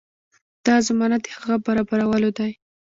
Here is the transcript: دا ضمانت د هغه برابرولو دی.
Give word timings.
دا 0.65 0.75
ضمانت 0.87 1.21
د 1.23 1.27
هغه 1.35 1.55
برابرولو 1.65 2.29
دی. 2.37 2.51